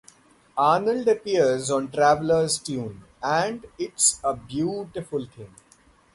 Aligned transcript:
Arnold 0.57 1.07
appears 1.07 1.69
on 1.69 1.91
"Traveller's 1.91 2.57
Tune" 2.57 3.03
and 3.21 3.67
"It's 3.77 4.19
a 4.23 4.35
Beautiful 4.35 5.27
Thing". 5.27 5.53